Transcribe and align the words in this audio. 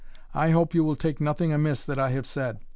I 0.33 0.49
hope 0.49 0.73
you 0.73 0.83
will 0.83 0.95
take 0.95 1.21
nothing 1.21 1.53
amiss 1.53 1.85
that 1.85 1.99
I 1.99 2.09
have 2.09 2.25
said. 2.25 2.57